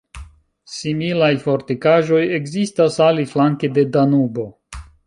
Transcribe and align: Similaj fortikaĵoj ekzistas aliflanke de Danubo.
Similaj 0.75 1.29
fortikaĵoj 1.43 2.23
ekzistas 2.41 2.99
aliflanke 3.11 3.73
de 3.79 3.89
Danubo. 3.99 4.53